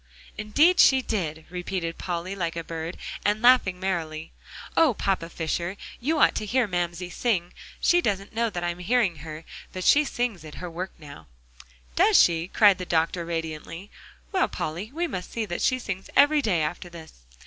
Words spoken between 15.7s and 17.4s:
sings every day, after this."